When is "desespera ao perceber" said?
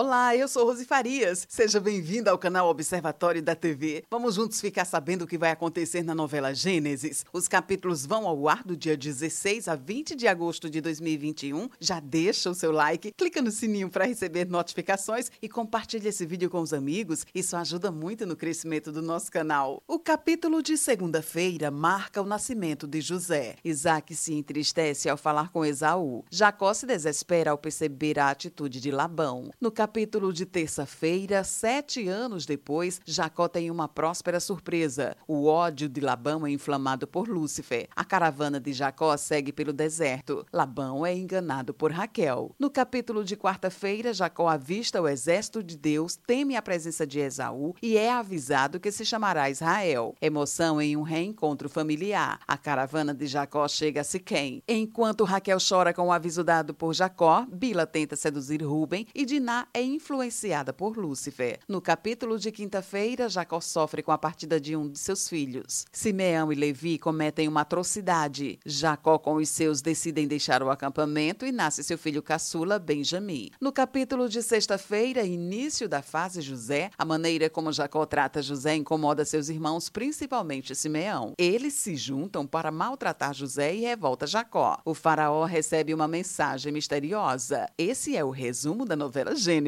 26.86-28.20